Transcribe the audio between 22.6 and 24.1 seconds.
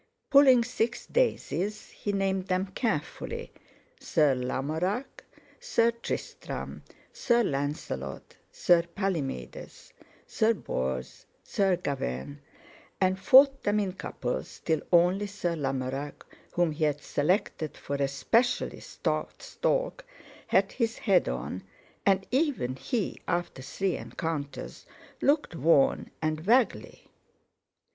he, after three